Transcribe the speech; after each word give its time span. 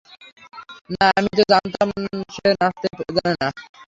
না, 0.91 1.05
আমি 1.17 1.31
তো 1.37 1.43
জানতাম 1.51 1.87
যে 2.03 2.11
সে 2.35 2.47
নাচতে 2.59 2.87
জানেনা। 3.17 3.47